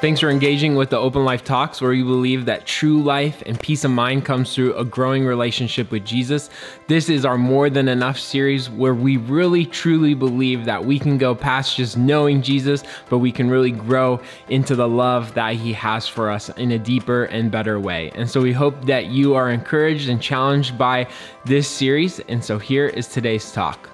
[0.00, 3.60] Thanks for engaging with the Open Life Talks, where we believe that true life and
[3.60, 6.48] peace of mind comes through a growing relationship with Jesus.
[6.88, 11.18] This is our More Than Enough series, where we really truly believe that we can
[11.18, 14.18] go past just knowing Jesus, but we can really grow
[14.48, 18.10] into the love that He has for us in a deeper and better way.
[18.14, 21.08] And so we hope that you are encouraged and challenged by
[21.44, 22.20] this series.
[22.20, 23.90] And so here is today's talk.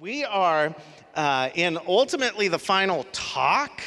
[0.00, 0.74] We are
[1.14, 3.82] uh, in ultimately the final talk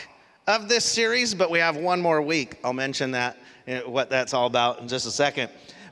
[0.48, 2.58] of this series, but we have one more week.
[2.64, 3.38] I'll mention that,
[3.68, 5.50] uh, what that's all about in just a second.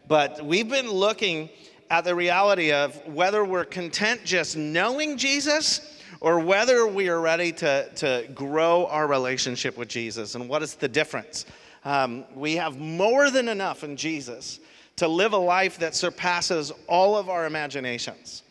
[0.07, 1.49] But we've been looking
[1.89, 7.51] at the reality of whether we're content just knowing Jesus or whether we are ready
[7.53, 10.35] to, to grow our relationship with Jesus.
[10.35, 11.45] And what is the difference?
[11.83, 14.59] Um, we have more than enough in Jesus
[14.97, 18.43] to live a life that surpasses all of our imaginations.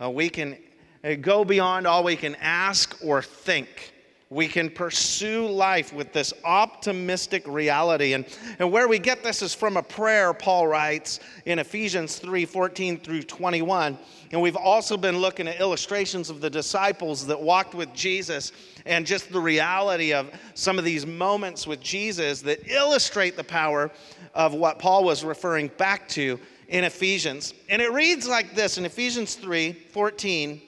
[0.00, 0.56] Uh, we can
[1.04, 3.94] Uh, go beyond all we can ask or think.
[4.30, 8.12] We can pursue life with this optimistic reality.
[8.12, 8.26] And,
[8.58, 13.00] and where we get this is from a prayer Paul writes in Ephesians 3 14
[13.00, 13.96] through 21.
[14.30, 18.52] And we've also been looking at illustrations of the disciples that walked with Jesus
[18.84, 23.90] and just the reality of some of these moments with Jesus that illustrate the power
[24.34, 27.54] of what Paul was referring back to in Ephesians.
[27.70, 30.62] And it reads like this in Ephesians 3 14.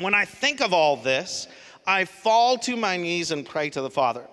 [0.00, 1.48] When I think of all this,
[1.84, 4.24] I fall to my knees and pray to the Father,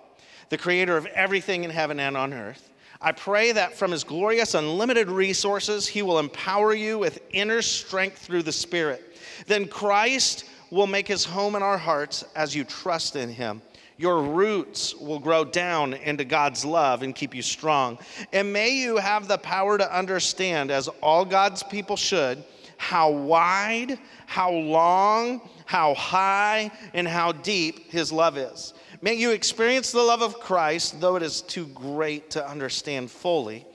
[0.48, 2.70] the creator of everything in heaven and on earth.
[3.00, 8.18] I pray that from his glorious, unlimited resources, he will empower you with inner strength
[8.18, 9.18] through the Spirit.
[9.46, 13.60] Then Christ will make his home in our hearts as you trust in him.
[13.98, 17.98] Your roots will grow down into God's love and keep you strong.
[18.32, 22.44] And may you have the power to understand, as all God's people should,
[22.76, 28.74] how wide, how long, how high, and how deep his love is.
[29.00, 33.66] May you experience the love of Christ, though it is too great to understand fully.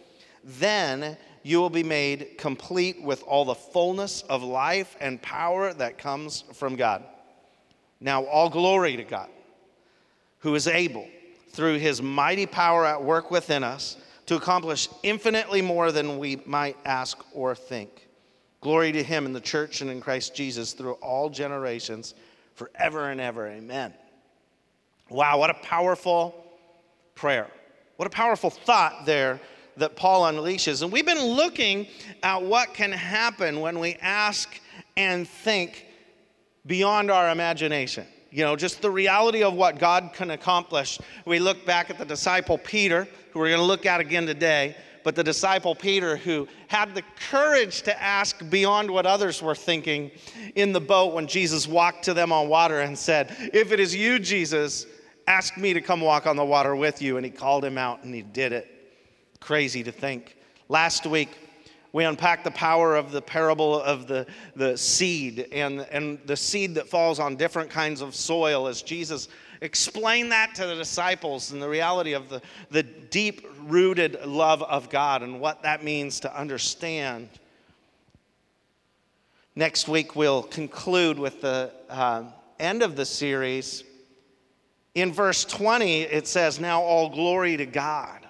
[0.44, 5.97] Then you will be made complete with all the fullness of life and power that
[5.97, 7.03] comes from God.
[8.00, 9.29] Now, all glory to God,
[10.39, 11.07] who is able,
[11.50, 16.78] through his mighty power at work within us, to accomplish infinitely more than we might
[16.85, 18.07] ask or think.
[18.61, 22.13] Glory to him in the church and in Christ Jesus through all generations,
[22.53, 23.47] forever and ever.
[23.47, 23.91] Amen.
[25.09, 26.35] Wow, what a powerful
[27.16, 27.47] prayer.
[27.97, 29.41] What a powerful thought there
[29.77, 30.83] that Paul unleashes.
[30.83, 31.88] And we've been looking
[32.21, 34.47] at what can happen when we ask
[34.95, 35.88] and think
[36.66, 38.05] beyond our imagination.
[38.29, 41.00] You know, just the reality of what God can accomplish.
[41.25, 44.75] We look back at the disciple Peter, who we're going to look at again today
[45.03, 50.12] but the disciple Peter, who had the courage to ask beyond what others were thinking
[50.56, 53.95] in the boat when Jesus walked to them on water and said, If it is
[53.95, 54.85] you, Jesus,
[55.28, 57.17] ask me to come walk on the water with you.
[57.17, 58.67] And he called him out and he did it.
[59.39, 60.38] Crazy to think.
[60.69, 61.29] Last week,
[61.94, 64.25] we unpack the power of the parable of the,
[64.56, 69.28] the seed and, and the seed that falls on different kinds of soil as Jesus
[69.62, 72.41] explained that to the disciples and the reality of the,
[72.72, 77.30] the deep rooted love of God and what that means to understand.
[79.56, 82.24] Next week, we'll conclude with the uh,
[82.59, 83.84] end of the series.
[84.96, 88.20] In verse 20, it says, Now all glory to God.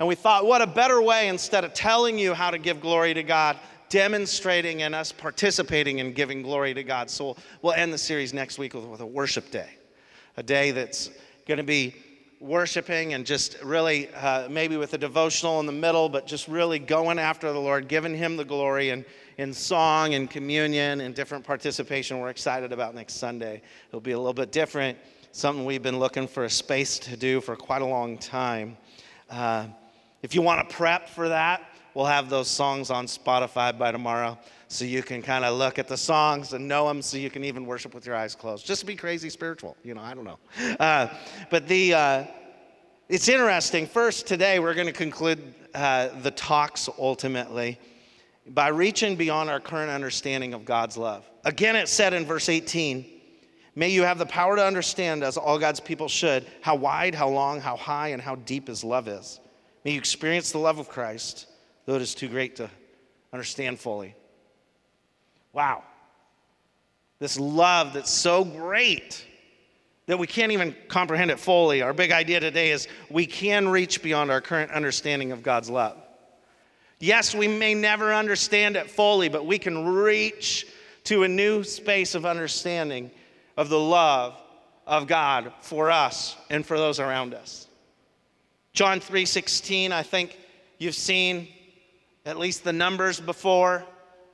[0.00, 3.14] And we thought, what a better way instead of telling you how to give glory
[3.14, 3.58] to God,
[3.90, 7.10] demonstrating and us participating in giving glory to God.
[7.10, 9.68] So we'll end the series next week with, with a worship day
[10.36, 11.10] a day that's
[11.46, 11.94] going to be
[12.40, 16.78] worshiping and just really uh, maybe with a devotional in the middle, but just really
[16.78, 19.04] going after the Lord, giving Him the glory and
[19.36, 23.60] in song and communion and different participation we're excited about next Sunday.
[23.88, 24.96] It'll be a little bit different,
[25.32, 28.78] something we've been looking for a space to do for quite a long time.
[29.28, 29.66] Uh,
[30.22, 31.62] if you want to prep for that,
[31.94, 34.38] we'll have those songs on Spotify by tomorrow
[34.68, 37.44] so you can kind of look at the songs and know them so you can
[37.44, 38.64] even worship with your eyes closed.
[38.64, 40.38] Just to be crazy spiritual, you know, I don't know.
[40.78, 41.08] Uh,
[41.50, 42.24] but the, uh,
[43.08, 43.86] it's interesting.
[43.86, 47.78] First, today we're going to conclude uh, the talks ultimately
[48.46, 51.28] by reaching beyond our current understanding of God's love.
[51.44, 53.04] Again, it said in verse 18,
[53.76, 57.28] May you have the power to understand, as all God's people should, how wide, how
[57.28, 59.40] long, how high, and how deep His love is.
[59.84, 61.46] May you experience the love of Christ,
[61.86, 62.70] though it is too great to
[63.32, 64.14] understand fully.
[65.52, 65.84] Wow.
[67.18, 69.24] This love that's so great
[70.06, 71.82] that we can't even comprehend it fully.
[71.82, 75.96] Our big idea today is we can reach beyond our current understanding of God's love.
[76.98, 80.66] Yes, we may never understand it fully, but we can reach
[81.04, 83.10] to a new space of understanding
[83.56, 84.40] of the love
[84.86, 87.66] of God for us and for those around us.
[88.72, 90.38] John 3:16, I think
[90.78, 91.48] you've seen
[92.24, 93.84] at least the numbers before,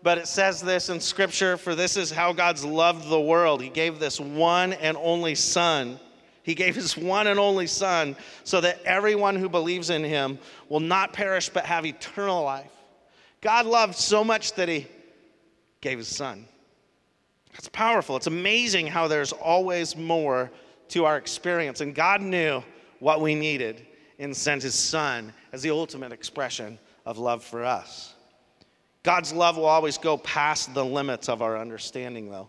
[0.03, 3.63] but it says this in scripture, for this is how God's loved the world.
[3.63, 5.99] He gave this one and only son.
[6.43, 10.39] He gave his one and only son so that everyone who believes in him
[10.69, 12.71] will not perish but have eternal life.
[13.41, 14.87] God loved so much that he
[15.81, 16.47] gave his son.
[17.55, 18.17] It's powerful.
[18.17, 20.51] It's amazing how there's always more
[20.91, 21.81] to our experience.
[21.81, 22.63] And God knew
[23.01, 23.87] what we needed
[24.19, 28.15] and sent his son as the ultimate expression of love for us.
[29.03, 32.49] God's love will always go past the limits of our understanding, though.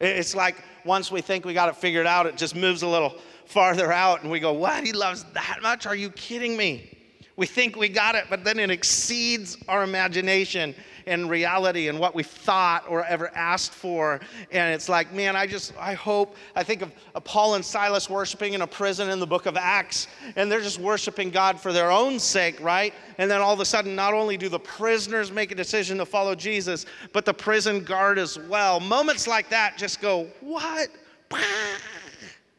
[0.00, 3.16] It's like once we think we got it figured out, it just moves a little
[3.46, 4.84] farther out, and we go, What?
[4.84, 5.86] He loves that much?
[5.86, 6.98] Are you kidding me?
[7.36, 10.74] We think we got it, but then it exceeds our imagination
[11.06, 14.20] and reality and what we thought or ever asked for.
[14.50, 18.08] And it's like, man, I just, I hope, I think of, of Paul and Silas
[18.08, 21.72] worshiping in a prison in the book of Acts, and they're just worshiping God for
[21.72, 22.94] their own sake, right?
[23.18, 26.06] And then all of a sudden, not only do the prisoners make a decision to
[26.06, 28.80] follow Jesus, but the prison guard as well.
[28.80, 30.88] Moments like that just go, what?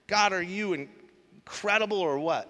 [0.07, 2.49] God, are you incredible or what?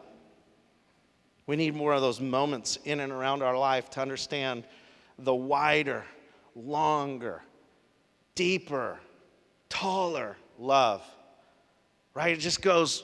[1.45, 4.63] We need more of those moments in and around our life to understand
[5.19, 6.03] the wider,
[6.55, 7.41] longer,
[8.35, 8.99] deeper,
[9.69, 11.03] taller love.
[12.13, 12.35] Right?
[12.37, 13.03] It just goes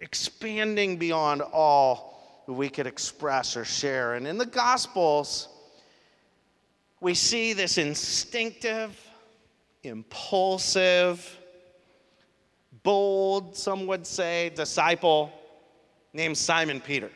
[0.00, 4.14] expanding beyond all we could express or share.
[4.14, 5.48] And in the Gospels,
[7.00, 8.98] we see this instinctive,
[9.82, 11.38] impulsive,
[12.82, 15.32] bold, some would say, disciple
[16.12, 17.10] named Simon Peter.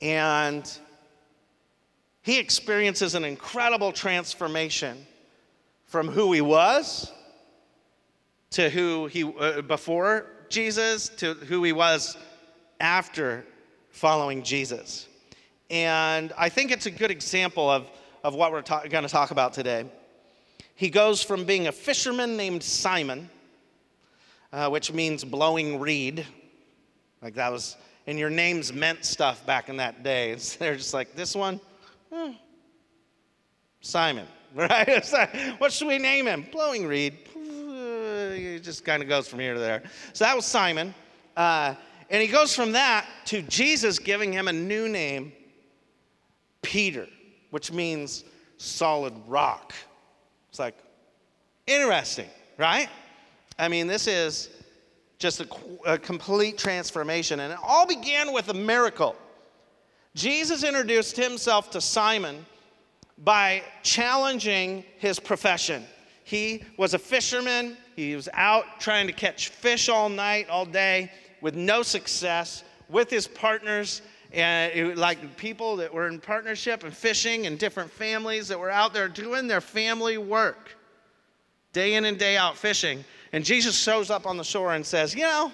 [0.00, 0.70] And
[2.22, 5.06] he experiences an incredible transformation
[5.86, 7.12] from who he was
[8.50, 12.16] to who he uh, before Jesus to who he was
[12.80, 13.44] after
[13.90, 15.08] following Jesus.
[15.70, 17.90] And I think it's a good example of,
[18.22, 19.86] of what we're ta- going to talk about today.
[20.74, 23.30] He goes from being a fisherman named Simon,
[24.52, 26.26] uh, which means blowing reed,
[27.22, 27.76] like that was,
[28.06, 30.34] and your names meant stuff back in that day.
[30.58, 31.60] they're just like, this one,
[32.12, 32.32] Hmm.
[33.80, 35.04] Simon, right?
[35.58, 36.46] what should we name him?
[36.52, 37.16] Blowing reed.
[37.34, 39.82] It just kind of goes from here to there.
[40.12, 40.94] So that was Simon.
[41.36, 41.74] Uh,
[42.10, 45.32] and he goes from that to Jesus giving him a new name,
[46.60, 47.08] Peter,
[47.50, 48.24] which means
[48.58, 49.72] solid rock.
[50.50, 50.76] It's like,
[51.66, 52.88] interesting, right?
[53.58, 54.50] I mean, this is
[55.18, 55.46] just a,
[55.86, 57.40] a complete transformation.
[57.40, 59.16] And it all began with a miracle.
[60.14, 62.44] Jesus introduced himself to Simon
[63.18, 65.84] by challenging his profession.
[66.24, 67.76] He was a fisherman.
[67.96, 71.10] He was out trying to catch fish all night, all day,
[71.40, 76.94] with no success, with his partners, and it, like people that were in partnership and
[76.94, 80.76] fishing, and different families that were out there doing their family work,
[81.72, 83.02] day in and day out fishing.
[83.32, 85.52] And Jesus shows up on the shore and says, You know,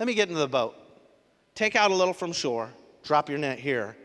[0.00, 0.74] let me get into the boat.
[1.54, 2.70] Take out a little from shore
[3.04, 3.96] drop your net here.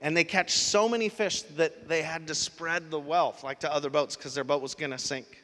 [0.00, 3.72] And they catch so many fish that they had to spread the wealth, like to
[3.72, 5.42] other boats, because their boat was going to sink.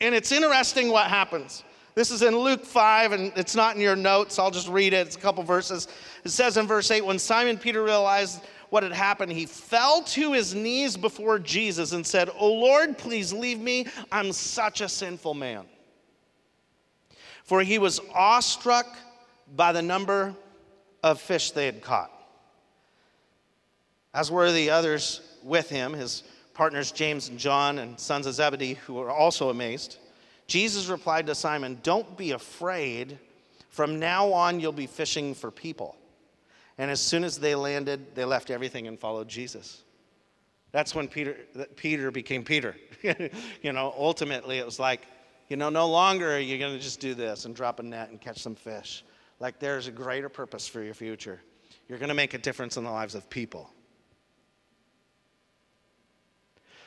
[0.00, 1.62] And it's interesting what happens.
[1.94, 4.38] This is in Luke 5, and it's not in your notes.
[4.38, 5.06] I'll just read it.
[5.06, 5.88] It's a couple verses.
[6.24, 10.32] It says in verse 8 When Simon Peter realized what had happened, he fell to
[10.32, 13.86] his knees before Jesus and said, Oh Lord, please leave me.
[14.10, 15.64] I'm such a sinful man.
[17.44, 18.86] For he was awestruck
[19.54, 20.34] by the number
[21.04, 22.10] of fish they had caught
[24.16, 28.74] as were the others with him, his partners James and John and sons of Zebedee,
[28.74, 29.98] who were also amazed.
[30.46, 33.18] Jesus replied to Simon, Don't be afraid.
[33.68, 35.96] From now on, you'll be fishing for people.
[36.78, 39.82] And as soon as they landed, they left everything and followed Jesus.
[40.72, 41.36] That's when Peter,
[41.76, 42.74] Peter became Peter.
[43.62, 45.02] you know, ultimately, it was like,
[45.48, 48.08] you know, no longer are you going to just do this and drop a net
[48.08, 49.04] and catch some fish.
[49.40, 51.42] Like, there's a greater purpose for your future.
[51.86, 53.70] You're going to make a difference in the lives of people.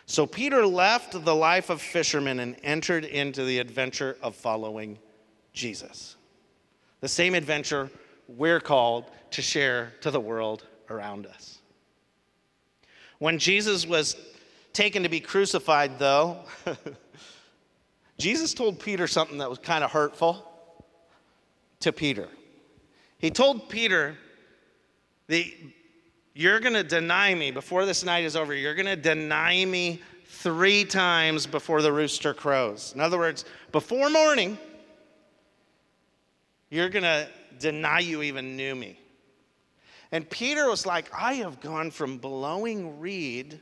[0.09, 4.97] So Peter left the life of fisherman and entered into the adventure of following
[5.53, 6.15] Jesus.
[6.99, 7.91] The same adventure
[8.27, 11.59] we're called to share to the world around us.
[13.19, 14.15] When Jesus was
[14.73, 16.39] taken to be crucified, though,
[18.17, 20.43] Jesus told Peter something that was kind of hurtful
[21.81, 22.27] to Peter.
[23.19, 24.17] He told Peter,
[25.27, 25.55] the,
[26.39, 28.55] you're going to deny me before this night is over.
[28.55, 32.93] You're going to deny me three times before the rooster crows.
[32.95, 33.43] In other words,
[33.73, 34.57] before morning,
[36.69, 37.27] You're going to
[37.59, 38.97] deny you even knew me.
[40.13, 43.59] And Peter was like, I have gone from blowing reed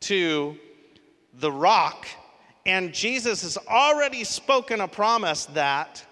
[0.00, 0.58] to
[1.34, 2.06] the rock,
[2.66, 6.04] and Jesus has already spoken a promise that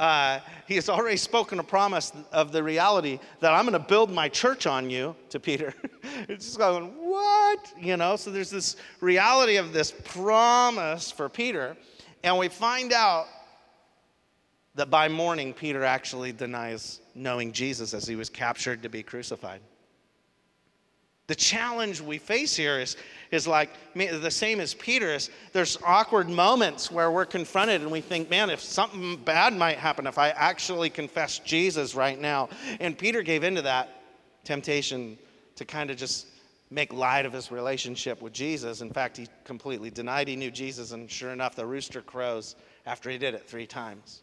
[0.00, 4.10] uh, he has already spoken a promise of the reality that I'm going to build
[4.10, 5.72] my church on you to Peter.
[6.28, 7.72] it's just going, what?
[7.80, 11.76] You know, so there's this reality of this promise for Peter.
[12.24, 13.26] And we find out
[14.74, 19.60] that by morning, Peter actually denies knowing Jesus as he was captured to be crucified.
[21.26, 22.96] The challenge we face here is,
[23.30, 25.30] is like the same as Peter's.
[25.52, 30.06] There's awkward moments where we're confronted and we think, man, if something bad might happen
[30.06, 32.50] if I actually confess Jesus right now.
[32.78, 34.02] And Peter gave into that
[34.44, 35.18] temptation
[35.56, 36.26] to kind of just
[36.70, 38.82] make light of his relationship with Jesus.
[38.82, 43.08] In fact, he completely denied he knew Jesus, and sure enough, the rooster crows after
[43.08, 44.22] he did it three times.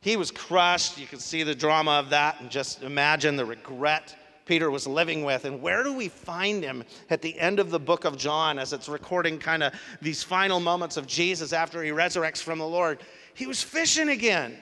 [0.00, 0.98] He was crushed.
[0.98, 5.24] You can see the drama of that and just imagine the regret Peter was living
[5.24, 5.44] with.
[5.44, 8.72] And where do we find him at the end of the book of John as
[8.72, 13.00] it's recording kind of these final moments of Jesus after he resurrects from the Lord?
[13.34, 14.56] He was fishing again.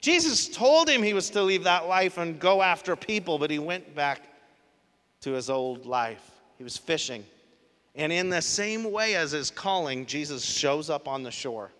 [0.00, 3.58] Jesus told him he was to leave that life and go after people, but he
[3.58, 4.22] went back
[5.20, 6.30] to his old life.
[6.56, 7.24] He was fishing.
[7.94, 11.70] And in the same way as his calling, Jesus shows up on the shore.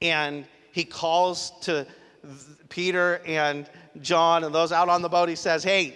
[0.00, 1.86] And he calls to
[2.68, 3.68] Peter and
[4.00, 5.94] John and those out on the boat, he says, Hey,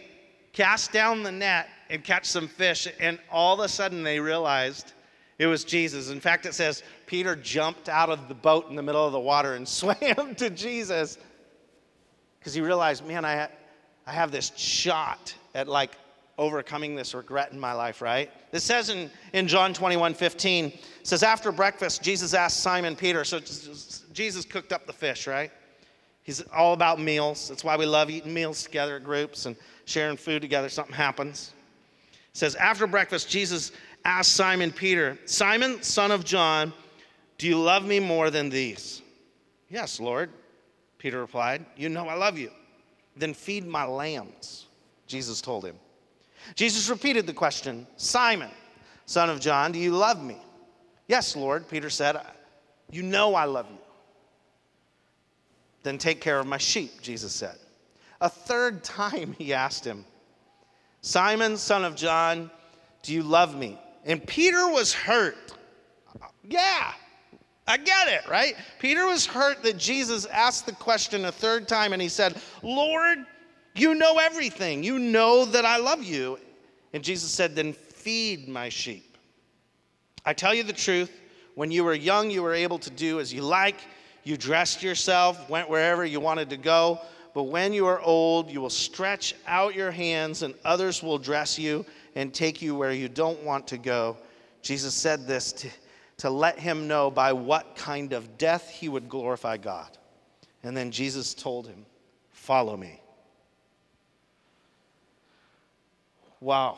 [0.52, 2.88] cast down the net and catch some fish.
[3.00, 4.92] And all of a sudden they realized
[5.38, 6.10] it was Jesus.
[6.10, 9.20] In fact, it says Peter jumped out of the boat in the middle of the
[9.20, 11.18] water and swam to Jesus
[12.38, 13.48] because he realized, man, I,
[14.06, 15.92] I have this shot at like
[16.38, 18.30] overcoming this regret in my life, right?
[18.52, 23.38] It says in, in John 21 15, says, After breakfast, Jesus asked Simon Peter, so
[24.12, 25.50] Jesus cooked up the fish, right?
[26.22, 27.48] He's all about meals.
[27.48, 30.68] That's why we love eating meals together at groups and sharing food together.
[30.68, 31.52] Something happens.
[32.12, 33.72] It says, After breakfast, Jesus
[34.04, 36.72] asked Simon Peter, Simon, son of John,
[37.38, 39.02] do you love me more than these?
[39.68, 40.30] Yes, Lord,
[40.98, 41.64] Peter replied.
[41.76, 42.50] You know I love you.
[43.16, 44.66] Then feed my lambs,
[45.06, 45.76] Jesus told him.
[46.54, 48.50] Jesus repeated the question Simon,
[49.06, 50.36] son of John, do you love me?
[51.08, 52.20] Yes, Lord, Peter said.
[52.90, 53.78] You know I love you.
[55.82, 57.56] Then take care of my sheep, Jesus said.
[58.20, 60.04] A third time he asked him,
[61.00, 62.50] Simon, son of John,
[63.02, 63.78] do you love me?
[64.04, 65.52] And Peter was hurt.
[66.48, 66.92] Yeah,
[67.66, 68.54] I get it, right?
[68.78, 73.18] Peter was hurt that Jesus asked the question a third time and he said, Lord,
[73.74, 74.82] you know everything.
[74.82, 76.38] You know that I love you.
[76.92, 79.16] And Jesus said, Then feed my sheep.
[80.24, 81.10] I tell you the truth,
[81.54, 83.80] when you were young, you were able to do as you like
[84.24, 87.00] you dressed yourself, went wherever you wanted to go.
[87.34, 91.58] But when you are old, you will stretch out your hands, and others will dress
[91.58, 94.16] you and take you where you don't want to go.
[94.60, 95.68] Jesus said this to,
[96.18, 99.88] to let him know by what kind of death he would glorify God.
[100.62, 101.86] And then Jesus told him,
[102.30, 103.00] Follow me.
[106.40, 106.76] Wow.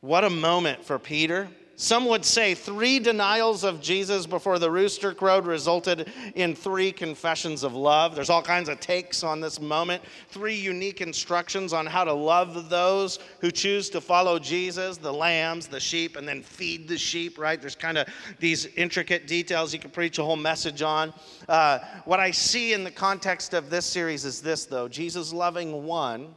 [0.00, 1.48] What a moment for Peter.
[1.80, 7.62] Some would say three denials of Jesus before the rooster crowed resulted in three confessions
[7.62, 8.16] of love.
[8.16, 10.02] There's all kinds of takes on this moment.
[10.28, 15.68] Three unique instructions on how to love those who choose to follow Jesus the lambs,
[15.68, 17.60] the sheep, and then feed the sheep, right?
[17.60, 18.08] There's kind of
[18.40, 21.14] these intricate details you could preach a whole message on.
[21.48, 25.84] Uh, what I see in the context of this series is this, though Jesus loving
[25.84, 26.34] one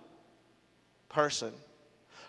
[1.09, 1.51] person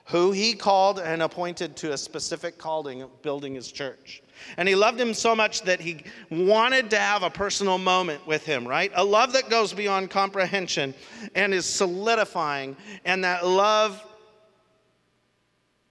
[0.07, 4.23] who he called and appointed to a specific calling of building his church.
[4.57, 8.45] And he loved him so much that he wanted to have a personal moment with
[8.45, 8.91] him, right?
[8.95, 10.95] A love that goes beyond comprehension
[11.35, 12.77] and is solidifying.
[13.05, 14.03] And that love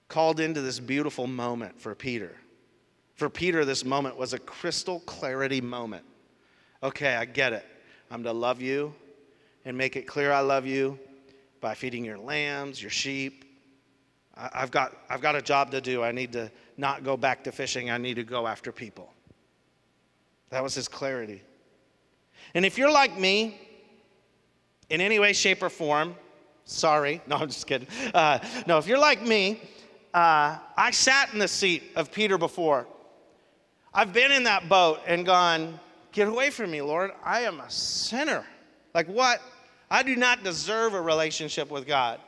[0.09, 2.35] called into this beautiful moment for Peter.
[3.15, 6.03] For Peter, this moment was a crystal clarity moment.
[6.83, 7.65] Okay, I get it.
[8.09, 8.93] I'm to love you
[9.63, 10.99] and make it clear I love you
[11.61, 13.45] by feeding your lambs, your sheep,
[14.35, 16.03] I've got, I've got a job to do.
[16.03, 17.89] I need to not go back to fishing.
[17.89, 19.11] I need to go after people.
[20.49, 21.41] That was his clarity.
[22.53, 23.59] And if you're like me,
[24.89, 26.15] in any way, shape, or form,
[26.65, 27.87] sorry, no, I'm just kidding.
[28.13, 29.61] Uh, no, if you're like me,
[30.13, 32.87] uh, I sat in the seat of Peter before.
[33.93, 35.79] I've been in that boat and gone,
[36.11, 37.11] Get away from me, Lord.
[37.23, 38.45] I am a sinner.
[38.93, 39.41] Like what?
[39.89, 42.19] I do not deserve a relationship with God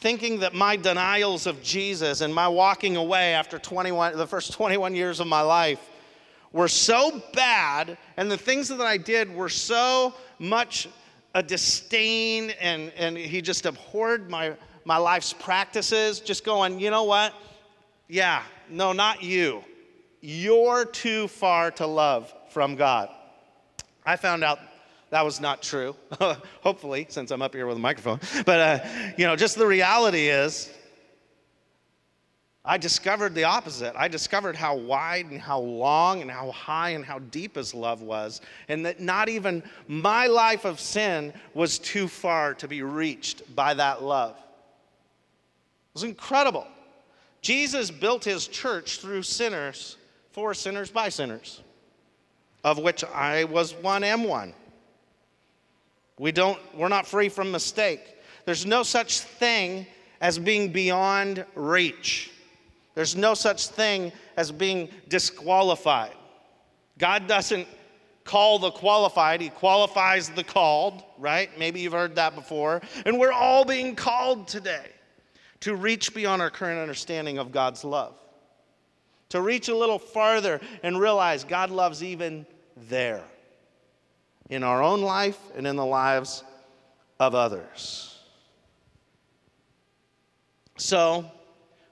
[0.00, 4.94] thinking that my denials of Jesus and my walking away after 21, the first 21
[4.94, 5.78] years of my life
[6.52, 10.88] were so bad, and the things that I did were so much
[11.34, 14.54] a disdain, and, and he just abhorred my,
[14.84, 17.34] my life's practices, just going, you know what?
[18.08, 19.62] Yeah, no, not you.
[20.20, 23.10] You're too far to love from God.
[24.04, 24.58] I found out
[25.10, 25.96] that was not true,
[26.62, 28.20] hopefully, since I'm up here with a microphone.
[28.46, 30.70] But, uh, you know, just the reality is,
[32.64, 33.94] I discovered the opposite.
[33.96, 38.02] I discovered how wide and how long and how high and how deep his love
[38.02, 43.56] was, and that not even my life of sin was too far to be reached
[43.56, 44.36] by that love.
[44.36, 46.66] It was incredible.
[47.42, 49.96] Jesus built his church through sinners,
[50.30, 51.62] for sinners, by sinners,
[52.62, 54.54] of which I was one, am one.
[56.20, 58.18] We don't, we're not free from mistake.
[58.44, 59.86] There's no such thing
[60.20, 62.30] as being beyond reach.
[62.94, 66.12] There's no such thing as being disqualified.
[66.98, 67.66] God doesn't
[68.24, 71.58] call the qualified, He qualifies the called, right?
[71.58, 72.82] Maybe you've heard that before.
[73.06, 74.90] And we're all being called today
[75.60, 78.14] to reach beyond our current understanding of God's love,
[79.30, 82.44] to reach a little farther and realize God loves even
[82.76, 83.24] there
[84.50, 86.44] in our own life and in the lives
[87.18, 88.18] of others.
[90.76, 91.24] So,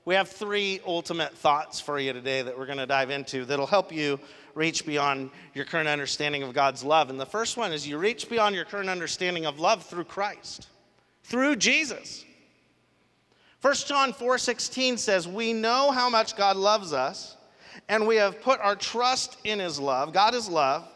[0.04, 3.66] we have three ultimate thoughts for you today that we're going to dive into that'll
[3.66, 4.18] help you
[4.54, 7.10] reach beyond your current understanding of God's love.
[7.10, 10.66] And the first one is you reach beyond your current understanding of love through Christ,
[11.24, 12.24] through Jesus.
[13.60, 17.36] 1 John 4:16 says, "We know how much God loves us,
[17.88, 20.12] and we have put our trust in his love.
[20.12, 20.88] God is love,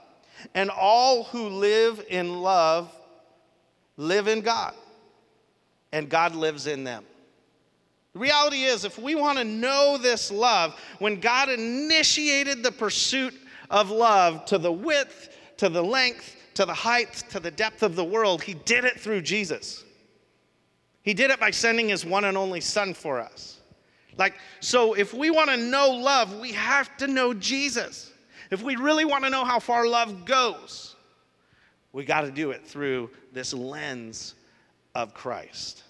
[0.54, 2.90] and all who live in love
[3.96, 4.74] live in God,
[5.92, 7.04] and God lives in them.
[8.14, 13.34] The reality is, if we want to know this love, when God initiated the pursuit
[13.70, 17.96] of love to the width, to the length, to the height, to the depth of
[17.96, 19.84] the world, He did it through Jesus.
[21.02, 23.60] He did it by sending His one and only Son for us.
[24.18, 28.11] Like, so if we want to know love, we have to know Jesus.
[28.52, 30.94] If we really want to know how far love goes,
[31.94, 34.34] we got to do it through this lens
[34.94, 35.84] of Christ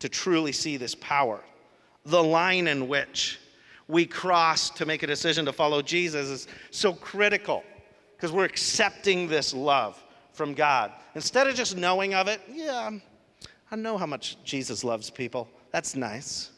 [0.00, 1.40] to truly see this power.
[2.04, 3.40] The line in which
[3.88, 7.64] we cross to make a decision to follow Jesus is so critical
[8.14, 10.92] because we're accepting this love from God.
[11.14, 12.90] Instead of just knowing of it, yeah,
[13.70, 15.48] I know how much Jesus loves people.
[15.70, 16.50] That's nice.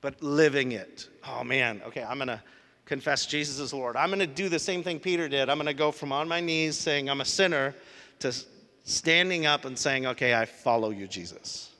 [0.00, 2.40] But living it, oh man, okay, I'm gonna
[2.86, 3.96] confess Jesus as Lord.
[3.96, 5.48] I'm going to do the same thing Peter did.
[5.48, 7.74] I'm going to go from on my knees saying I'm a sinner
[8.20, 8.32] to
[8.84, 11.70] standing up and saying, "Okay, I follow you, Jesus."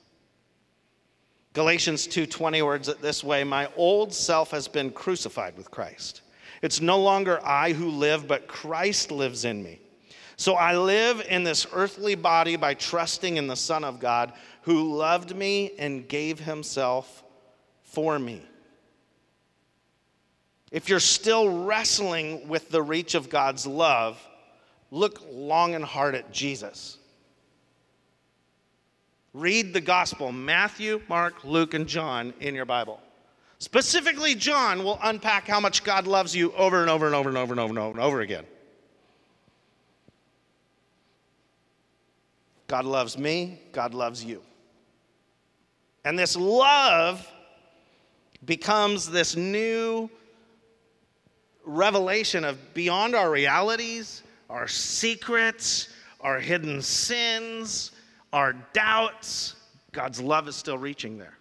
[1.53, 6.21] Galatians 2:20 words it this way, "My old self has been crucified with Christ.
[6.61, 9.79] It's no longer I who live, but Christ lives in me."
[10.37, 14.95] So I live in this earthly body by trusting in the Son of God who
[14.95, 17.23] loved me and gave himself
[17.83, 18.41] for me.
[20.75, 24.21] If you're still wrestling with the reach of God's love,
[24.91, 26.97] look long and hard at Jesus.
[29.33, 32.99] Read the gospel Matthew, Mark, Luke, and John in your Bible.
[33.59, 37.37] Specifically, John will unpack how much God loves you over and over and over and
[37.37, 38.43] over and over and over and over again.
[42.67, 44.41] God loves me, God loves you.
[46.03, 47.25] And this love
[48.43, 50.09] becomes this new
[51.65, 55.89] revelation of beyond our realities, our secrets,
[56.21, 57.91] our hidden sins,
[58.31, 59.55] our doubts.
[59.91, 61.37] God's love is still reaching there.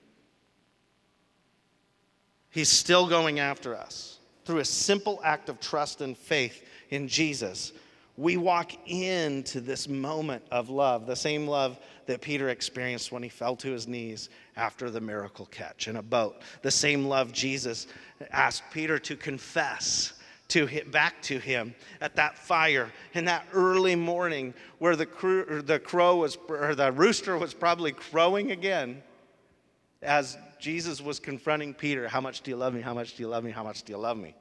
[2.50, 4.18] He's still going after us.
[4.44, 7.72] Through a simple act of trust and faith in Jesus,
[8.16, 13.28] we walk into this moment of love, the same love that Peter experienced when he
[13.28, 16.42] fell to his knees after the miracle catch in a boat.
[16.62, 17.88] The same love Jesus
[18.30, 20.12] asked Peter to confess
[20.48, 25.62] to hit back to him at that fire in that early morning where the, crew,
[25.62, 29.02] the crow was or the rooster was probably crowing again
[30.04, 32.80] as Jesus was confronting Peter, how much do you love me?
[32.80, 33.50] How much do you love me?
[33.50, 34.35] How much do you love me?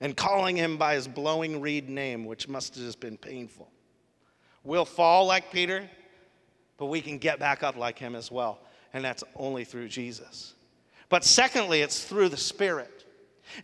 [0.00, 3.70] And calling him by his blowing reed name, which must have just been painful.
[4.64, 5.88] We'll fall like Peter,
[6.78, 8.58] but we can get back up like him as well.
[8.92, 10.54] And that's only through Jesus.
[11.10, 12.99] But secondly, it's through the Spirit.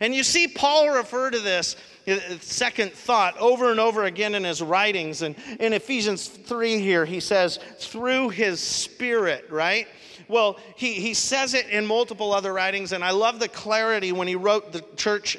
[0.01, 1.75] And you see Paul refer to this
[2.07, 5.21] uh, second thought over and over again in his writings.
[5.21, 9.87] And in Ephesians 3 here, he says, through his spirit, right?
[10.27, 14.27] Well, he, he says it in multiple other writings, and I love the clarity when
[14.27, 15.37] he wrote the church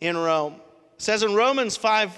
[0.00, 0.56] in Rome.
[0.98, 2.12] says in Romans 5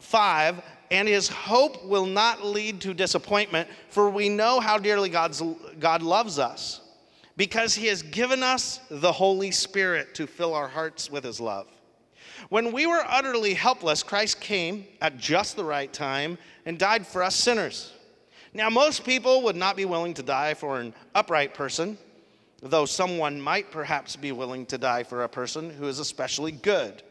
[0.00, 5.42] 5, and his hope will not lead to disappointment, for we know how dearly God's,
[5.78, 6.80] God loves us,
[7.40, 11.66] because he has given us the Holy Spirit to fill our hearts with his love.
[12.50, 17.22] When we were utterly helpless, Christ came at just the right time and died for
[17.22, 17.94] us sinners.
[18.52, 21.96] Now, most people would not be willing to die for an upright person,
[22.60, 27.02] though someone might perhaps be willing to die for a person who is especially good.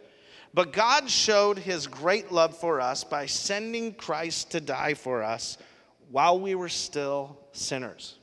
[0.54, 5.58] But God showed his great love for us by sending Christ to die for us
[6.12, 8.19] while we were still sinners.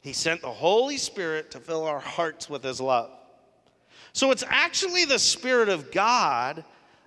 [0.00, 3.10] He sent the Holy Spirit to fill our hearts with his love.
[4.12, 6.64] So it's actually the Spirit of God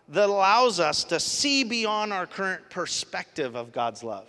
[0.10, 4.28] that allows us to see beyond our current perspective of God's love.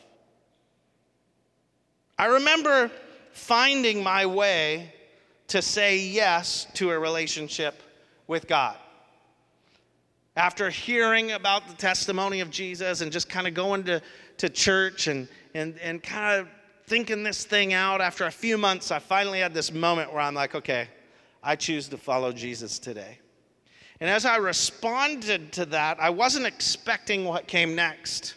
[2.18, 2.90] I remember
[3.32, 4.92] finding my way
[5.48, 7.82] to say yes to a relationship
[8.26, 8.76] with God.
[10.36, 14.00] After hearing about the testimony of Jesus and just kind of going to,
[14.38, 16.48] to church and, and, and kind of
[16.92, 20.34] thinking this thing out, after a few months, I finally had this moment where I'm
[20.34, 20.88] like, okay,
[21.42, 23.18] I choose to follow Jesus today.
[23.98, 28.34] And as I responded to that, I wasn't expecting what came next.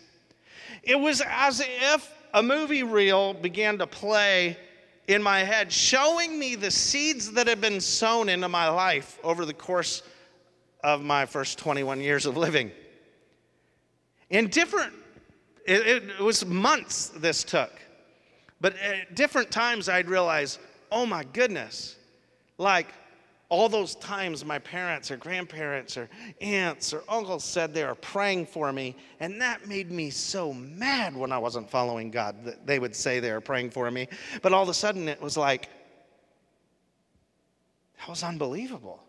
[0.84, 4.56] It was as if a movie reel began to play
[5.10, 9.44] in my head, showing me the seeds that had been sown into my life over
[9.44, 10.02] the course
[10.82, 12.72] of my first 21 years of living.
[14.30, 14.94] In different,
[15.68, 17.82] it, it was months this took,
[18.62, 20.60] but at different times I'd realize,
[20.92, 21.96] oh my goodness,
[22.58, 22.88] like
[23.50, 26.10] all those times my parents or grandparents or
[26.42, 31.16] aunts or uncles said they were praying for me, and that made me so mad
[31.16, 34.08] when I wasn't following God that they would say they were praying for me.
[34.42, 35.70] But all of a sudden it was like,
[38.00, 39.02] that was unbelievable.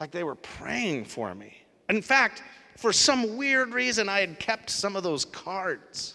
[0.00, 1.56] Like they were praying for me.
[1.88, 2.42] In fact,
[2.76, 6.14] for some weird reason, I had kept some of those cards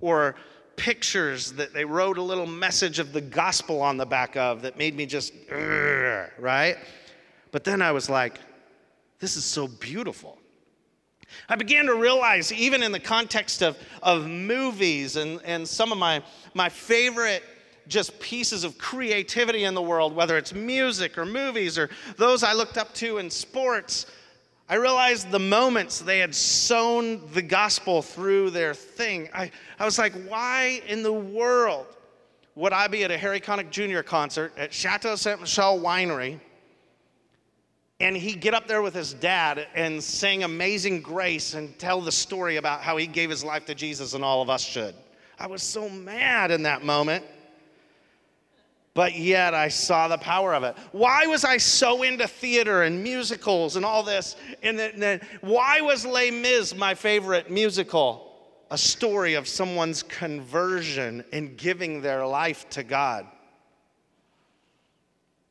[0.00, 0.34] or
[0.76, 4.78] pictures that they wrote a little message of the gospel on the back of that
[4.78, 5.32] made me just,
[6.38, 6.76] right?
[7.52, 8.38] But then I was like,
[9.18, 10.38] this is so beautiful.
[11.48, 15.98] I began to realize, even in the context of, of movies and, and some of
[15.98, 16.22] my,
[16.54, 17.42] my favorite
[17.88, 22.52] just pieces of creativity in the world, whether it's music or movies or those I
[22.52, 24.06] looked up to in sports,
[24.68, 29.28] I realized the moments they had sown the gospel through their thing.
[29.32, 31.86] I, I was like, why in the world
[32.56, 34.00] would I be at a Harry Connick Jr.
[34.00, 35.38] concert at Chateau Ste.
[35.40, 36.40] Michelle Winery
[38.00, 42.12] and he get up there with his dad and sing Amazing Grace and tell the
[42.12, 44.94] story about how he gave his life to Jesus and all of us should?
[45.38, 47.24] I was so mad in that moment
[48.96, 50.74] but yet I saw the power of it.
[50.90, 54.36] Why was I so into theater and musicals and all this?
[54.62, 58.22] And then, why was Les Mis my favorite musical?
[58.70, 63.26] A story of someone's conversion and giving their life to God.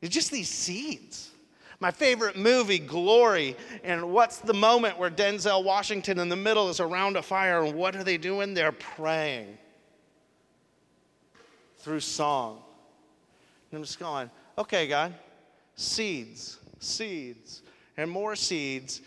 [0.02, 1.30] It's just these seeds.
[1.78, 6.80] My favorite movie, Glory, and what's the moment where Denzel Washington in the middle is
[6.80, 8.54] around a fire, and what are they doing?
[8.54, 9.56] They're praying
[11.78, 12.62] through song.
[13.76, 15.12] I'm just going, okay, God,
[15.74, 17.62] seeds, seeds,
[17.98, 19.02] and more seeds.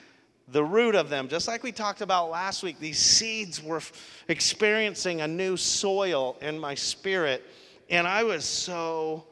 [0.50, 3.82] The root of them, just like we talked about last week, these seeds were
[4.28, 7.44] experiencing a new soil in my spirit.
[7.90, 9.26] And I was so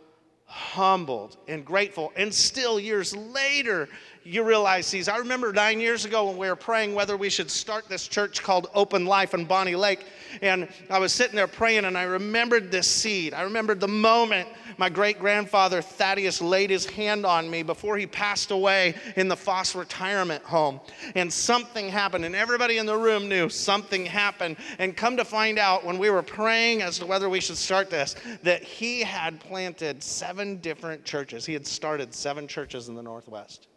[0.45, 2.11] humbled and grateful.
[2.15, 3.89] And still, years later,
[4.27, 5.07] you realize these.
[5.07, 8.43] I remember nine years ago when we were praying whether we should start this church
[8.43, 10.05] called Open Life in Bonney Lake.
[10.41, 13.33] And I was sitting there praying, and I remembered this seed.
[13.33, 18.05] I remembered the moment my great grandfather Thaddeus laid his hand on me before he
[18.05, 20.81] passed away in the Foss retirement home.
[21.15, 24.57] And something happened, and everybody in the room knew something happened.
[24.77, 27.89] And come to find out, when we were praying as to whether we should start
[27.89, 31.45] this, that he had planted seven different churches.
[31.45, 33.67] He had started seven churches in the Northwest.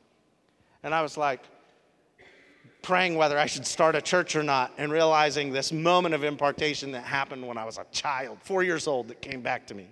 [0.83, 1.41] And I was like,
[2.83, 6.93] praying whether I should start a church or not, and realizing this moment of impartation
[6.93, 9.89] that happened when I was a child, four years old, that came back to me.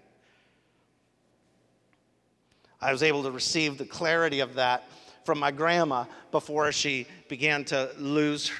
[2.81, 4.85] I was able to receive the clarity of that
[5.25, 8.51] from my grandma before she began to lose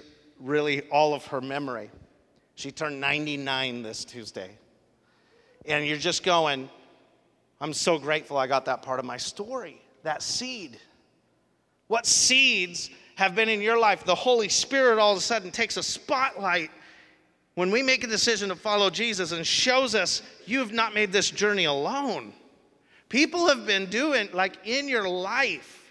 [0.41, 1.91] really all of her memory.
[2.55, 4.51] She turned 99 this Tuesday.
[5.67, 6.69] And you're just going,
[7.61, 10.79] I'm so grateful I got that part of my story, that seed.
[11.89, 14.05] What seeds have been in your life?
[14.05, 16.71] The Holy Spirit all of a sudden takes a spotlight
[17.55, 21.11] when we make a decision to follow Jesus and shows us you have not made
[21.11, 22.33] this journey alone.
[23.09, 25.91] People have been doing, like in your life,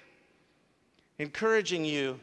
[1.20, 2.20] encouraging you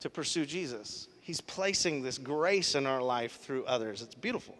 [0.00, 1.08] to pursue Jesus.
[1.20, 4.00] He's placing this grace in our life through others.
[4.00, 4.56] It's beautiful,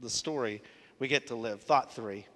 [0.00, 0.62] the story
[1.00, 1.62] we get to live.
[1.62, 2.26] Thought three.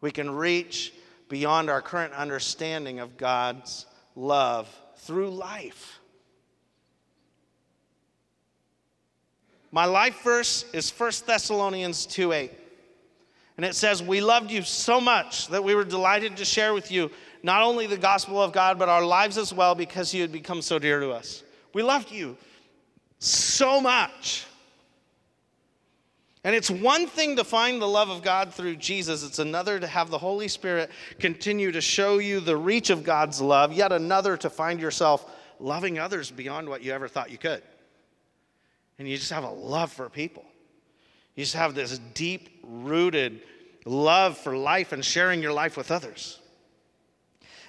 [0.00, 0.94] We can reach
[1.28, 3.84] beyond our current understanding of God's
[4.16, 6.00] love through life.
[9.70, 12.50] My life verse is 1 Thessalonians 2 8.
[13.56, 16.90] And it says, We loved you so much that we were delighted to share with
[16.90, 17.10] you
[17.42, 20.62] not only the gospel of God, but our lives as well because you had become
[20.62, 21.42] so dear to us.
[21.72, 22.36] We loved you
[23.18, 24.46] so much.
[26.46, 29.86] And it's one thing to find the love of God through Jesus, it's another to
[29.88, 34.36] have the Holy Spirit continue to show you the reach of God's love, yet another
[34.36, 35.28] to find yourself
[35.58, 37.64] loving others beyond what you ever thought you could.
[38.96, 40.44] And you just have a love for people.
[41.34, 43.42] You just have this deep rooted
[43.84, 46.38] love for life and sharing your life with others.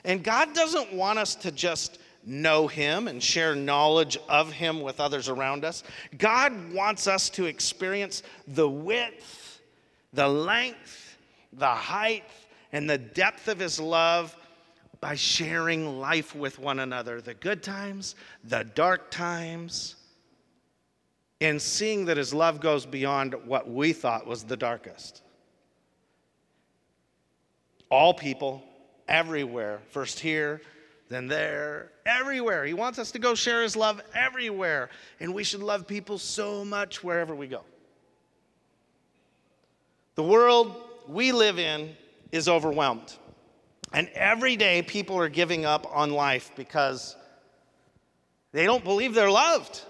[0.03, 4.99] And God doesn't want us to just know Him and share knowledge of Him with
[4.99, 5.83] others around us.
[6.17, 9.61] God wants us to experience the width,
[10.13, 11.17] the length,
[11.53, 12.25] the height,
[12.71, 14.35] and the depth of His love
[14.99, 19.95] by sharing life with one another the good times, the dark times,
[21.39, 25.21] and seeing that His love goes beyond what we thought was the darkest.
[27.89, 28.63] All people,
[29.07, 30.61] everywhere, first here,
[31.09, 32.65] then there, everywhere.
[32.65, 34.89] He wants us to go share his love everywhere.
[35.19, 37.61] And we should love people so much wherever we go.
[40.15, 40.75] The world
[41.07, 41.95] we live in
[42.31, 43.15] is overwhelmed.
[43.93, 47.15] And every day people are giving up on life because
[48.51, 49.81] they don't believe they're loved.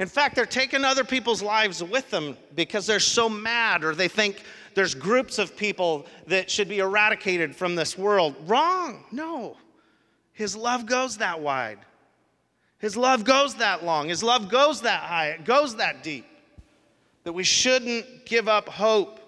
[0.00, 4.08] In fact, they're taking other people's lives with them because they're so mad or they
[4.08, 4.42] think
[4.74, 8.34] there's groups of people that should be eradicated from this world.
[8.46, 9.04] Wrong.
[9.12, 9.56] No.
[10.32, 11.78] His love goes that wide.
[12.78, 14.08] His love goes that long.
[14.08, 15.28] His love goes that high.
[15.28, 16.26] It goes that deep.
[17.24, 19.20] That we shouldn't give up hope.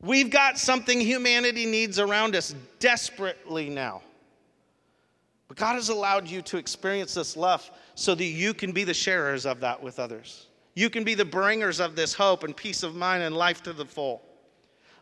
[0.00, 4.02] We've got something humanity needs around us desperately now.
[5.48, 8.92] But God has allowed you to experience this love so that you can be the
[8.92, 10.46] sharers of that with others.
[10.74, 13.72] You can be the bringers of this hope and peace of mind and life to
[13.72, 14.20] the full.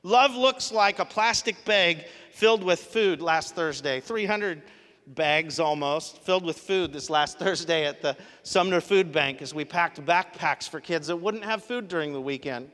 [0.04, 4.00] Love looks like a plastic bag filled with food last Thursday.
[4.00, 4.62] 300
[5.06, 9.64] bags almost filled with food this last Thursday at the Sumner Food Bank as we
[9.64, 12.70] packed backpacks for kids that wouldn't have food during the weekend.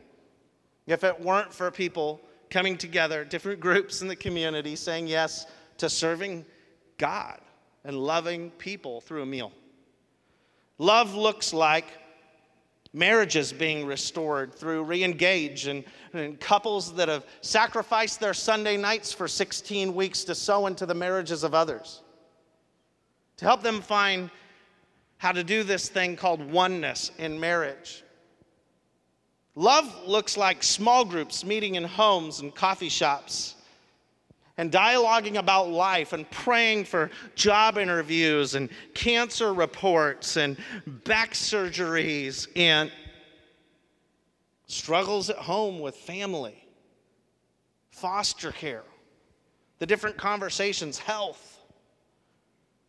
[0.86, 5.46] If it weren't for people coming together, different groups in the community saying yes
[5.78, 6.44] to serving
[6.98, 7.40] God
[7.84, 9.52] and loving people through a meal.
[10.78, 11.86] Love looks like
[12.92, 19.28] marriages being restored through re-engage and, and, couples that have sacrificed their sunday nights for
[19.28, 22.02] 16 weeks to sow into the marriages of others
[23.40, 24.28] to help them find
[25.16, 28.04] how to do this thing called oneness in marriage.
[29.54, 33.54] Love looks like small groups meeting in homes and coffee shops
[34.58, 40.58] and dialoguing about life and praying for job interviews and cancer reports and
[41.04, 42.92] back surgeries and
[44.66, 46.62] struggles at home with family,
[47.90, 48.84] foster care,
[49.78, 51.59] the different conversations, health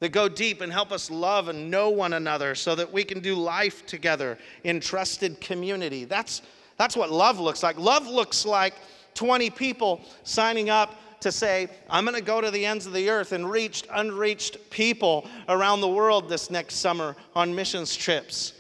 [0.02, 3.22] that go deep and help us love and know one another so that we can
[3.22, 6.06] do life together in trusted community.
[6.06, 6.42] That's,
[6.76, 7.78] that's what love looks like.
[7.78, 8.74] Love looks like
[9.14, 13.12] 20 people signing up to say, I'm going to go to the ends of the
[13.12, 18.54] earth and reach unreached people around the world this next summer on missions trips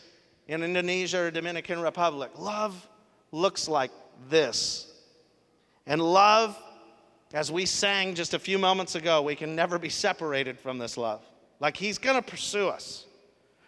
[0.47, 2.29] in Indonesia or Dominican Republic.
[2.37, 2.87] Love
[3.31, 3.89] looks like
[4.29, 4.93] this.
[5.87, 6.55] And love,
[7.33, 10.97] as we sang just a few moments ago, we can never be separated from this
[10.97, 11.21] love.
[11.61, 13.05] Like He's going to pursue us.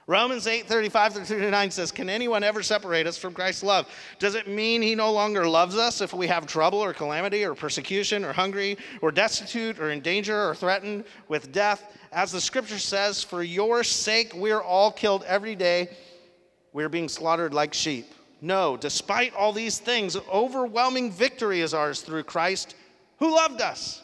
[0.06, 3.88] Romans 8 35 through 39 says, Can anyone ever separate us from Christ's love?
[4.20, 7.56] Does it mean he no longer loves us if we have trouble or calamity or
[7.56, 11.98] persecution or hungry or destitute or in danger or threatened with death?
[12.12, 15.96] As the scripture says, For your sake we are all killed every day.
[16.74, 18.14] We are being slaughtered like sheep.
[18.42, 22.76] No, despite all these things, overwhelming victory is ours through Christ
[23.20, 24.02] who loved us.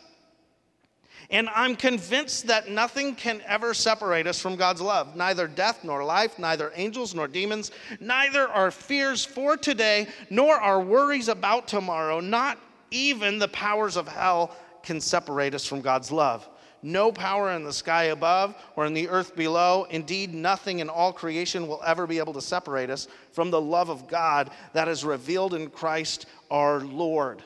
[1.31, 5.15] And I'm convinced that nothing can ever separate us from God's love.
[5.15, 10.81] Neither death nor life, neither angels nor demons, neither our fears for today nor our
[10.81, 12.57] worries about tomorrow, not
[12.89, 16.49] even the powers of hell can separate us from God's love.
[16.81, 21.11] No power in the sky above or in the earth below, indeed, nothing in all
[21.11, 25.03] creation will ever be able to separate us from the love of God that is
[25.03, 27.43] revealed in Christ our Lord.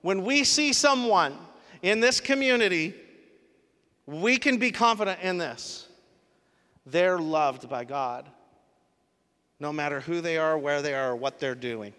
[0.00, 1.36] When we see someone
[1.82, 2.94] in this community
[4.08, 5.86] we can be confident in this
[6.86, 8.26] they're loved by God,
[9.60, 11.92] no matter who they are, where they are, what they're doing.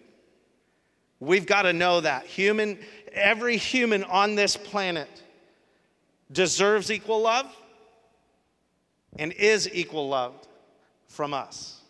[1.20, 2.80] We've got to know that human,
[3.12, 5.08] every human on this planet
[6.32, 7.46] deserves equal love
[9.16, 10.48] and is equal loved
[11.06, 11.80] from us.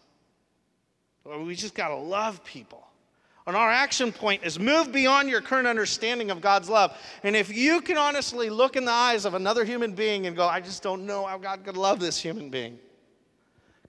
[1.25, 2.87] We just got to love people.
[3.47, 6.97] And our action point is move beyond your current understanding of God's love.
[7.23, 10.47] And if you can honestly look in the eyes of another human being and go,
[10.47, 12.79] I just don't know how God could love this human being,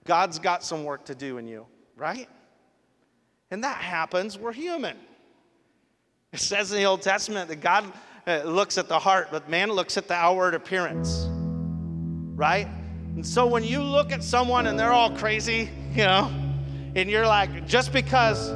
[0.04, 2.28] God's got some work to do in you, right?
[3.50, 4.38] And that happens.
[4.38, 4.96] We're human.
[6.32, 7.92] It says in the Old Testament that God
[8.26, 11.26] uh, looks at the heart, but man looks at the outward appearance,
[12.34, 12.66] right?
[13.14, 16.32] And so when you look at someone and they're all crazy, you know,
[16.96, 18.50] and you're like, just because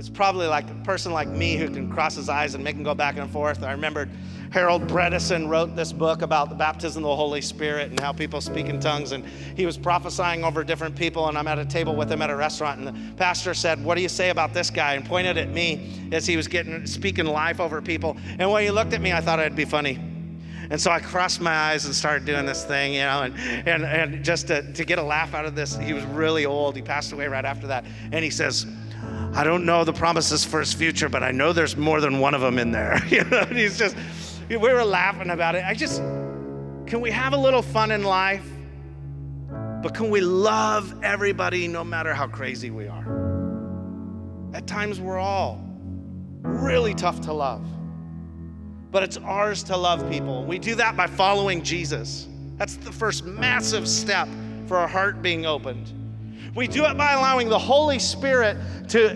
[0.00, 2.82] it's probably like a person like me who can cross his eyes and make him
[2.82, 3.62] go back and forth.
[3.62, 4.08] I remembered
[4.50, 8.40] Harald Bredesen wrote this book about the baptism of the Holy Spirit and how people
[8.40, 9.12] speak in tongues.
[9.12, 11.28] And he was prophesying over different people.
[11.28, 12.80] And I'm at a table with him at a restaurant.
[12.80, 14.94] And the pastor said, What do you say about this guy?
[14.94, 18.16] And pointed at me as he was getting speaking life over people.
[18.38, 19.96] And when he looked at me, I thought it'd be funny.
[20.70, 23.34] And so I crossed my eyes and started doing this thing, you know, and,
[23.68, 26.74] and, and just to, to get a laugh out of this, he was really old.
[26.74, 27.84] He passed away right after that.
[28.12, 28.66] And he says,
[29.32, 32.34] I don't know the promises for his future, but I know there's more than one
[32.34, 33.00] of them in there.
[33.08, 33.96] you know, and he's just,
[34.48, 35.64] we were laughing about it.
[35.64, 35.98] I just,
[36.86, 38.44] can we have a little fun in life?
[39.82, 43.06] But can we love everybody no matter how crazy we are?
[44.52, 45.64] At times we're all
[46.42, 47.64] really tough to love.
[48.90, 50.44] But it's ours to love people.
[50.44, 52.26] We do that by following Jesus.
[52.56, 54.28] That's the first massive step
[54.66, 55.92] for our heart being opened.
[56.54, 58.56] We do it by allowing the Holy Spirit
[58.88, 59.10] to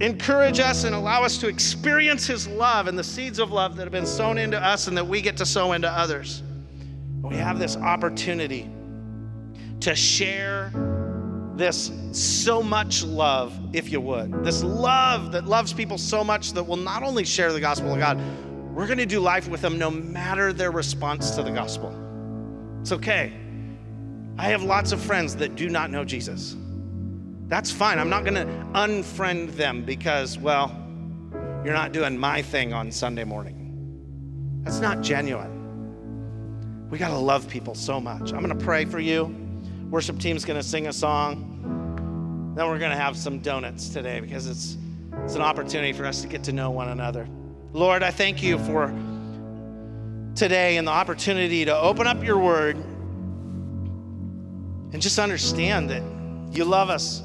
[0.00, 3.82] encourage us and allow us to experience His love and the seeds of love that
[3.82, 6.42] have been sown into us and that we get to sow into others.
[7.22, 8.70] We have this opportunity
[9.80, 10.72] to share
[11.56, 14.44] this so much love, if you would.
[14.44, 17.98] This love that loves people so much that will not only share the gospel of
[17.98, 18.20] God,
[18.72, 21.92] we're going to do life with them no matter their response to the gospel.
[22.80, 23.32] It's okay.
[24.38, 26.56] I have lots of friends that do not know Jesus.
[27.48, 27.98] That's fine.
[27.98, 30.70] I'm not going to unfriend them because, well,
[31.64, 34.60] you're not doing my thing on Sunday morning.
[34.62, 36.86] That's not genuine.
[36.88, 38.32] We got to love people so much.
[38.32, 39.34] I'm going to pray for you.
[39.90, 42.52] Worship team's going to sing a song.
[42.54, 44.76] Then we're going to have some donuts today because it's,
[45.24, 47.26] it's an opportunity for us to get to know one another.
[47.72, 48.94] Lord, I thank you for
[50.36, 52.76] today and the opportunity to open up your word
[54.92, 56.02] and just understand that
[56.56, 57.22] you love us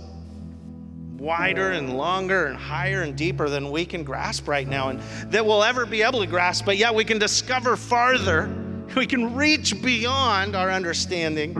[1.17, 4.99] wider and longer and higher and deeper than we can grasp right now and
[5.31, 8.53] that we'll ever be able to grasp, but yet we can discover farther.
[8.95, 11.57] We can reach beyond our understanding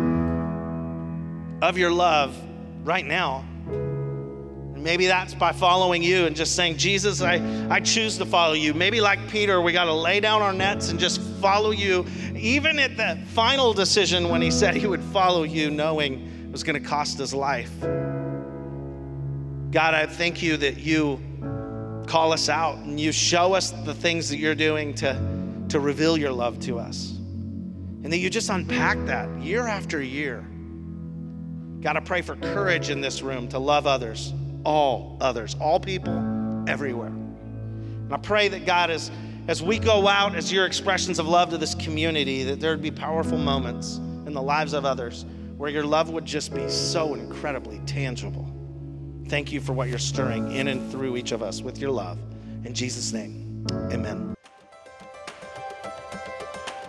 [1.63, 2.37] of your love
[2.83, 3.43] right now.
[4.83, 8.73] Maybe that's by following you and just saying, Jesus, I, I choose to follow you.
[8.73, 12.77] Maybe like Peter, we got to lay down our nets and just follow you, even
[12.79, 16.81] at the final decision when he said he would follow you, knowing it was going
[16.81, 17.71] to cost his life.
[19.71, 21.19] God, I thank you that you
[22.05, 26.17] call us out and you show us the things that you're doing to, to reveal
[26.17, 27.11] your love to us.
[27.11, 30.45] And that you just unpack that year after year.
[31.79, 36.65] God, I pray for courage in this room to love others, all others, all people,
[36.67, 37.07] everywhere.
[37.07, 39.11] And I pray that God, as,
[39.47, 42.91] as we go out as your expressions of love to this community, that there'd be
[42.91, 45.25] powerful moments in the lives of others
[45.57, 48.49] where your love would just be so incredibly tangible.
[49.27, 52.19] Thank you for what you're stirring in and through each of us with your love.
[52.65, 54.35] In Jesus' name, amen.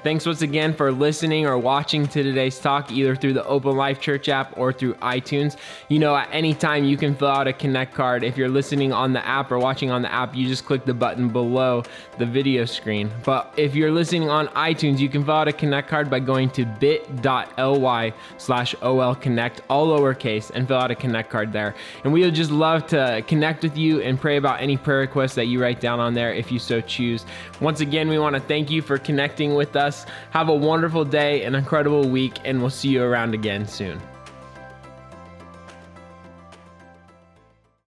[0.04, 4.00] Thanks once again for listening or watching to today's talk, either through the Open Life
[4.00, 5.56] Church app or through iTunes.
[5.88, 8.22] You know, at any time you can fill out a Connect card.
[8.22, 10.92] If you're listening on the app or watching on the app, you just click the
[10.92, 11.84] button below
[12.18, 13.10] the video screen.
[13.24, 16.50] But if you're listening on iTunes, you can fill out a Connect card by going
[16.50, 21.74] to bit.ly slash olconnect, all lowercase, and fill out a Connect card there.
[22.04, 25.34] And we would just love to connect with you and pray about any prayer requests
[25.36, 27.24] that you write down on there if you so choose.
[27.62, 30.06] Once again, we want to thank you for connecting with us.
[30.30, 34.00] Have a wonderful day, an incredible week, and we'll see you around again soon.